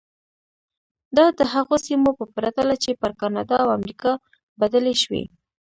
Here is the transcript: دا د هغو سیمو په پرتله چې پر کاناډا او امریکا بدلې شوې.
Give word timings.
دا 1.17 1.25
د 1.37 1.39
هغو 1.53 1.75
سیمو 1.85 2.11
په 2.19 2.25
پرتله 2.35 2.75
چې 2.83 2.99
پر 3.01 3.11
کاناډا 3.19 3.57
او 3.65 3.69
امریکا 3.79 4.11
بدلې 4.61 4.93
شوې. 5.03 5.23